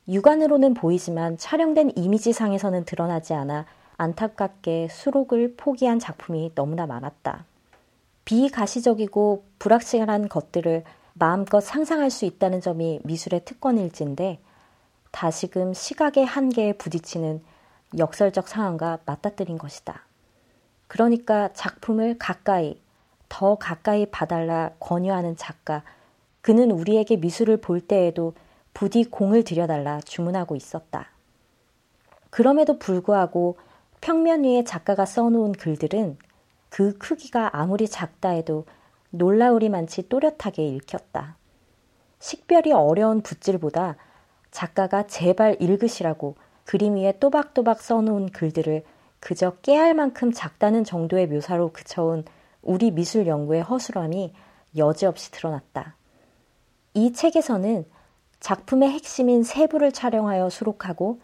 육안으로는 0.08 0.74
보이지만 0.74 1.36
촬영된 1.38 1.92
이미지상에서는 1.96 2.84
드러나지 2.84 3.34
않아 3.34 3.66
안타깝게 3.96 4.88
수록을 4.90 5.54
포기한 5.56 5.98
작품이 5.98 6.52
너무나 6.54 6.86
많았다. 6.86 7.44
비가시적이고 8.24 9.44
불확실한 9.58 10.28
것들을 10.28 10.84
마음껏 11.14 11.60
상상할 11.60 12.10
수 12.10 12.24
있다는 12.24 12.60
점이 12.60 13.00
미술의 13.04 13.44
특권일진데 13.44 14.40
다시금 15.12 15.72
시각의 15.72 16.26
한계에 16.26 16.74
부딪히는 16.74 17.42
역설적 17.96 18.48
상황과 18.48 18.98
맞닥뜨린 19.06 19.56
것이다. 19.56 20.02
그러니까 20.88 21.52
작품을 21.54 22.18
가까이, 22.18 22.80
더 23.28 23.54
가까이 23.56 24.06
봐달라 24.06 24.72
권유하는 24.78 25.36
작가, 25.36 25.82
그는 26.42 26.70
우리에게 26.70 27.16
미술을 27.16 27.56
볼 27.56 27.80
때에도 27.80 28.34
부디 28.74 29.04
공을 29.04 29.42
들여달라 29.44 30.00
주문하고 30.02 30.54
있었다. 30.54 31.08
그럼에도 32.30 32.78
불구하고 32.78 33.56
평면 34.06 34.44
위에 34.44 34.62
작가가 34.62 35.04
써놓은 35.04 35.50
글들은 35.50 36.16
그 36.68 36.96
크기가 36.96 37.50
아무리 37.58 37.88
작다 37.88 38.28
해도 38.28 38.64
놀라우리만치 39.10 40.08
또렷하게 40.08 40.64
읽혔다. 40.64 41.36
식별이 42.20 42.70
어려운 42.70 43.20
붓질보다 43.20 43.96
작가가 44.52 45.08
제발 45.08 45.56
읽으시라고 45.58 46.36
그림 46.62 46.94
위에 46.94 47.18
또박또박 47.18 47.82
써놓은 47.82 48.28
글들을 48.28 48.84
그저 49.18 49.56
깨알 49.62 49.94
만큼 49.94 50.30
작다는 50.30 50.84
정도의 50.84 51.26
묘사로 51.26 51.72
그쳐온 51.72 52.24
우리 52.62 52.92
미술 52.92 53.26
연구의 53.26 53.62
허술함이 53.62 54.32
여지없이 54.76 55.32
드러났다. 55.32 55.96
이 56.94 57.12
책에서는 57.12 57.84
작품의 58.38 58.88
핵심인 58.88 59.42
세부를 59.42 59.90
촬영하여 59.90 60.48
수록하고 60.48 61.18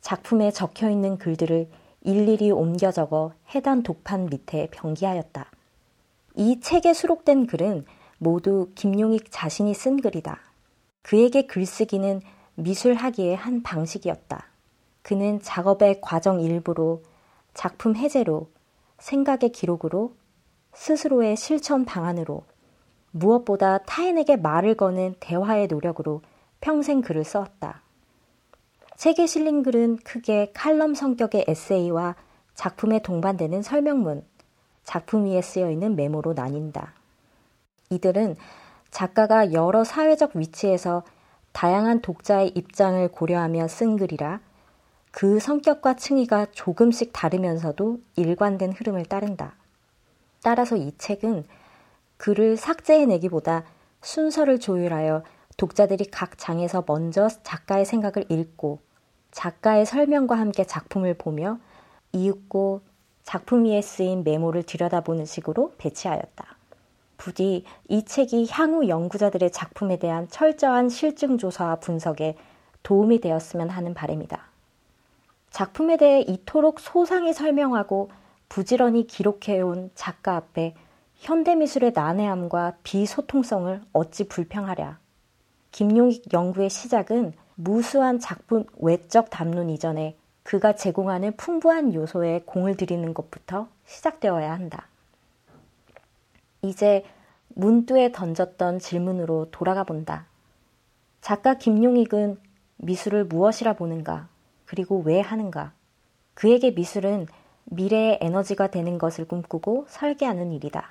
작품에 0.00 0.52
적혀 0.52 0.90
있는 0.90 1.18
글들을 1.18 1.68
일일이 2.02 2.50
옮겨 2.50 2.90
적어 2.90 3.32
해당 3.54 3.82
독판 3.82 4.26
밑에 4.26 4.68
병기하였다. 4.70 5.50
이 6.36 6.60
책에 6.60 6.94
수록된 6.94 7.46
글은 7.46 7.84
모두 8.18 8.70
김용익 8.74 9.26
자신이 9.30 9.74
쓴 9.74 10.00
글이다. 10.00 10.38
그에게 11.02 11.46
글쓰기는 11.46 12.20
미술하기의 12.54 13.36
한 13.36 13.62
방식이었다. 13.62 14.46
그는 15.02 15.40
작업의 15.40 16.00
과정 16.00 16.40
일부로, 16.40 17.02
작품 17.54 17.96
해제로, 17.96 18.50
생각의 18.98 19.50
기록으로, 19.50 20.14
스스로의 20.74 21.36
실천 21.36 21.84
방안으로, 21.84 22.44
무엇보다 23.10 23.78
타인에게 23.78 24.36
말을 24.36 24.74
거는 24.74 25.14
대화의 25.20 25.66
노력으로 25.66 26.22
평생 26.60 27.00
글을 27.00 27.24
썼다. 27.24 27.82
책에 29.00 29.24
실린 29.24 29.62
글은 29.62 29.96
크게 30.04 30.50
칼럼 30.52 30.94
성격의 30.94 31.46
에세이와 31.48 32.16
작품에 32.52 32.98
동반되는 32.98 33.62
설명문, 33.62 34.22
작품 34.84 35.24
위에 35.24 35.40
쓰여 35.40 35.70
있는 35.70 35.96
메모로 35.96 36.34
나뉜다. 36.34 36.92
이들은 37.88 38.36
작가가 38.90 39.54
여러 39.54 39.84
사회적 39.84 40.36
위치에서 40.36 41.02
다양한 41.52 42.02
독자의 42.02 42.52
입장을 42.54 43.08
고려하며 43.08 43.68
쓴 43.68 43.96
글이라 43.96 44.40
그 45.12 45.40
성격과 45.40 45.96
층위가 45.96 46.48
조금씩 46.52 47.14
다르면서도 47.14 48.00
일관된 48.16 48.72
흐름을 48.72 49.06
따른다. 49.06 49.54
따라서 50.42 50.76
이 50.76 50.92
책은 50.98 51.44
글을 52.18 52.58
삭제해내기보다 52.58 53.64
순서를 54.02 54.60
조율하여 54.60 55.22
독자들이 55.56 56.10
각 56.10 56.36
장에서 56.36 56.84
먼저 56.86 57.28
작가의 57.28 57.86
생각을 57.86 58.26
읽고 58.28 58.89
작가의 59.30 59.86
설명과 59.86 60.36
함께 60.36 60.64
작품을 60.64 61.14
보며 61.14 61.58
이윽고 62.12 62.82
작품 63.22 63.64
위에 63.64 63.80
쓰인 63.80 64.24
메모를 64.24 64.64
들여다보는 64.64 65.24
식으로 65.24 65.72
배치하였다. 65.78 66.56
부디 67.16 67.64
이 67.88 68.04
책이 68.04 68.48
향후 68.50 68.88
연구자들의 68.88 69.52
작품에 69.52 69.98
대한 69.98 70.26
철저한 70.28 70.88
실증 70.88 71.38
조사와 71.38 71.76
분석에 71.76 72.36
도움이 72.82 73.20
되었으면 73.20 73.68
하는 73.68 73.94
바람이다. 73.94 74.40
작품에 75.50 75.96
대해 75.96 76.22
이토록 76.22 76.80
소상히 76.80 77.32
설명하고 77.32 78.10
부지런히 78.48 79.06
기록해온 79.06 79.90
작가 79.94 80.36
앞에 80.36 80.74
현대미술의 81.16 81.92
난해함과 81.94 82.78
비소통성을 82.82 83.82
어찌 83.92 84.26
불평하랴. 84.26 84.98
김용익 85.72 86.32
연구의 86.32 86.70
시작은 86.70 87.34
무수한 87.62 88.18
작품 88.18 88.64
외적 88.78 89.28
담론 89.28 89.68
이전에 89.68 90.16
그가 90.44 90.74
제공하는 90.74 91.36
풍부한 91.36 91.92
요소에 91.92 92.44
공을 92.46 92.78
들이는 92.78 93.12
것부터 93.12 93.68
시작되어야 93.84 94.50
한다. 94.50 94.86
이제 96.62 97.04
문두에 97.48 98.12
던졌던 98.12 98.78
질문으로 98.78 99.48
돌아가 99.50 99.84
본다. 99.84 100.24
작가 101.20 101.54
김용익은 101.54 102.38
미술을 102.78 103.26
무엇이라 103.26 103.74
보는가, 103.74 104.28
그리고 104.64 105.02
왜 105.04 105.20
하는가. 105.20 105.72
그에게 106.32 106.70
미술은 106.70 107.26
미래의 107.64 108.20
에너지가 108.22 108.68
되는 108.68 108.96
것을 108.96 109.26
꿈꾸고 109.26 109.84
설계하는 109.88 110.52
일이다. 110.52 110.88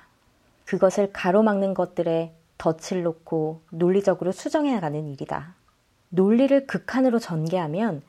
그것을 0.66 1.12
가로막는 1.12 1.74
것들에 1.74 2.32
덫을 2.58 3.02
놓고 3.02 3.62
논리적으로 3.70 4.30
수정해 4.30 4.72
나가는 4.72 5.08
일이다. 5.08 5.58
논리를 6.10 6.66
극한으로 6.66 7.18
전개하면 7.20 8.02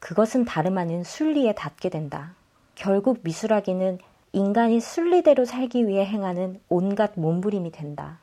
그것은 0.00 0.44
다름 0.44 0.78
아닌 0.78 1.02
순리에 1.02 1.54
닿게 1.54 1.88
된다. 1.88 2.34
결국 2.74 3.20
미술하기는 3.22 3.98
인간이 4.32 4.80
순리대로 4.80 5.46
살기 5.46 5.88
위해 5.88 6.04
행하는 6.04 6.60
온갖 6.68 7.12
몸부림이 7.16 7.72
된다. 7.72 8.18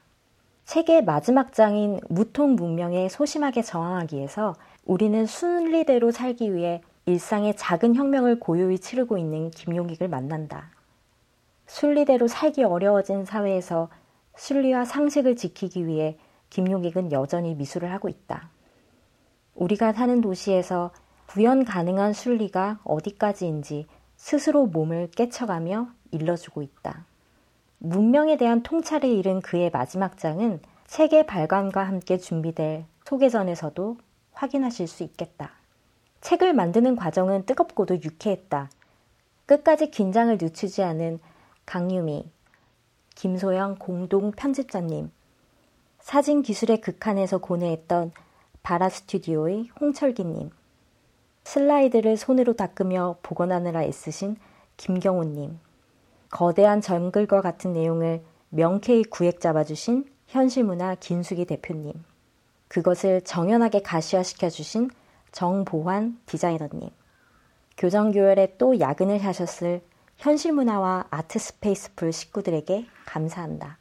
책의 0.66 1.04
마지막 1.06 1.54
장인 1.54 2.00
무통 2.08 2.56
문명에 2.56 3.10
소심하게 3.10 3.64
저항하기 3.64 4.16
위해서 4.16 4.56
우리는 4.86 5.26
순리대로 5.26 6.12
살기 6.12 6.54
위해 6.54 6.82
일상의 7.08 7.56
작은 7.56 7.96
혁명을 7.96 8.40
고요히 8.40 8.80
치르고 8.80 9.18
있는 9.18 9.52
김용익을 9.52 10.08
만난다. 10.08 10.70
순리대로 11.68 12.28
살기 12.28 12.64
어려워진 12.64 13.26
사회에서 13.26 13.90
순리와 14.36 14.86
상식을 14.86 15.36
지키기 15.36 15.88
위해 15.88 16.18
김용익은 16.52 17.12
여전히 17.12 17.56
미술을 17.56 17.92
하고 17.92 18.08
있다. 18.08 18.50
우리가 19.56 19.94
사는 19.94 20.22
도시에서 20.22 20.92
구현 21.28 21.66
가능한 21.66 22.14
순리가 22.14 22.80
어디까지인지 22.84 23.88
스스로 24.16 24.68
몸을 24.68 25.10
깨쳐가며 25.16 25.88
일러주고 26.12 26.62
있다. 26.62 27.06
문명에 27.80 28.38
대한 28.38 28.64
통찰을 28.64 29.10
잃은 29.10 29.42
그의 29.42 29.70
마지막 29.72 30.18
장은 30.18 30.60
책의 30.88 31.26
발간과 31.26 31.84
함께 31.84 32.18
준비될 32.18 32.86
소개전에서도 33.06 33.98
확인하실 34.34 34.88
수 34.88 35.04
있겠다. 35.04 35.52
책을 36.22 36.54
만드는 36.54 36.96
과정은 36.96 37.46
뜨겁고도 37.46 38.02
유쾌했다. 38.02 38.70
끝까지 39.46 39.92
긴장을 39.92 40.36
늦추지 40.40 40.84
않은 40.84 41.20
강유미, 41.66 42.30
김소영 43.16 43.76
공동 43.78 44.32
편집자님, 44.32 45.12
사진 46.00 46.42
기술의 46.42 46.82
극한에서 46.82 47.38
고뇌했던 47.38 48.12
바라 48.66 48.90
스튜디오의 48.90 49.68
홍철기님, 49.80 50.50
슬라이드를 51.44 52.18
손으로 52.18 52.54
닦으며 52.54 53.18
복원하느라 53.22 53.84
애쓰신 53.84 54.38
김경호님, 54.78 55.60
거대한 56.32 56.82
정글과 56.82 57.42
같은 57.42 57.74
내용을 57.74 58.24
명쾌히 58.50 59.04
구획 59.04 59.40
잡아주신 59.40 60.06
현실문화 60.26 60.96
김수기 60.96 61.46
대표님, 61.46 61.94
그것을 62.68 63.22
정연하게 63.22 63.84
가시화시켜 63.84 64.50
주신 64.50 64.90
정보환 65.32 66.20
디자이너님, 66.26 66.90
교정교열에 67.78 68.56
또 68.58 68.80
야근을 68.80 69.24
하셨을 69.24 69.82
현실문화와 70.18 71.06
아트스페이스풀 71.12 72.12
식구들에게 72.12 72.88
감사한다. 73.06 73.78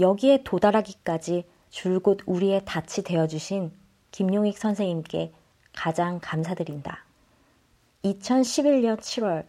여기에 0.00 0.44
도달하기까지 0.44 1.44
줄곧 1.68 2.20
우리의 2.24 2.64
닻이 2.64 3.02
되어주신 3.02 3.78
김용익 4.10 4.58
선생님께 4.58 5.32
가장 5.72 6.18
감사드린다. 6.20 7.04
2011년 8.04 8.98
7월 8.98 9.44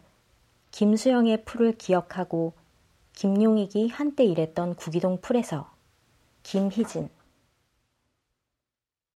김수영의 0.70 1.44
풀을 1.44 1.72
기억하고 1.76 2.52
김용익이 3.14 3.88
한때 3.88 4.24
일했던 4.24 4.74
구기동 4.74 5.20
풀에서 5.20 5.70
김희진 6.42 7.08